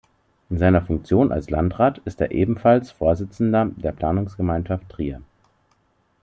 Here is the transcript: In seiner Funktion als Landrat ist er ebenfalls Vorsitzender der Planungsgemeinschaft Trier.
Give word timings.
In 0.49 0.57
seiner 0.57 0.81
Funktion 0.81 1.31
als 1.31 1.51
Landrat 1.51 1.99
ist 2.05 2.21
er 2.21 2.31
ebenfalls 2.31 2.89
Vorsitzender 2.89 3.67
der 3.67 3.91
Planungsgemeinschaft 3.91 4.89
Trier. 4.89 5.21